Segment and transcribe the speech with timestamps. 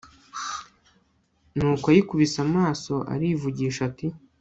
[1.55, 4.07] nuko ayikubise amaso arivugisha ati